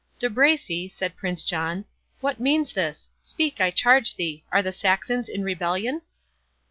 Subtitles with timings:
[0.17, 1.85] "De Bracy," said Prince John,
[2.21, 6.01] "what means this?—Speak, I charge thee!—Are the Saxons in rebellion?"